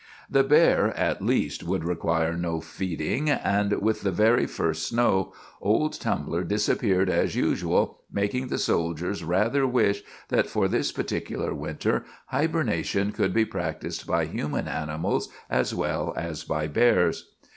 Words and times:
The 0.31 0.43
bear, 0.43 0.97
at 0.97 1.21
least, 1.21 1.63
would 1.63 1.83
require 1.83 2.35
no 2.35 2.59
feeding, 2.59 3.29
and 3.29 3.71
with 3.83 4.01
the 4.01 4.09
very 4.09 4.47
first 4.47 4.87
snow 4.87 5.31
old 5.61 5.99
Tumbler 5.99 6.43
disappeared 6.43 7.07
as 7.07 7.35
usual, 7.35 7.99
making 8.11 8.47
the 8.47 8.57
soldiers 8.57 9.23
rather 9.23 9.67
wish 9.67 10.01
that, 10.29 10.47
for 10.49 10.67
this 10.67 10.91
particular 10.91 11.53
winter, 11.53 12.03
hibernation 12.29 13.11
could 13.11 13.31
be 13.31 13.45
practised 13.45 14.07
by 14.07 14.25
human 14.25 14.67
animals 14.67 15.29
as 15.51 15.75
well 15.75 16.15
as 16.17 16.43
by 16.45 16.65
bears. 16.65 17.31